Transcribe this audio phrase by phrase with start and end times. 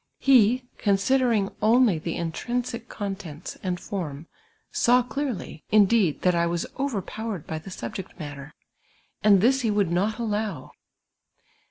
[0.17, 4.25] He, consideiiug only the intrinsic contents and form,
[4.71, 8.51] saw clearly, indeed, that I was overpowered by the subject matter,
[9.23, 10.71] and this he would not allow.